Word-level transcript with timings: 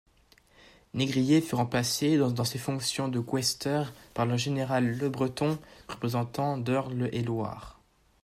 Négrier 0.95 1.41
fut 1.41 1.53
remplacé, 1.53 2.17
dans 2.17 2.43
ses 2.43 2.57
fonctions 2.57 3.07
de 3.07 3.19
questeur 3.19 3.93
par 4.15 4.25
le 4.25 4.35
général 4.35 4.97
Lebreton, 4.97 5.59
représentant 5.87 6.57
d'Eure-et-Loir. 6.57 7.79